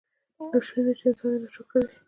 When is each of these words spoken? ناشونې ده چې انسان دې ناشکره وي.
ناشونې 0.51 0.81
ده 0.85 0.93
چې 0.99 1.03
انسان 1.07 1.29
دې 1.31 1.39
ناشکره 1.43 1.81
وي. 1.87 1.95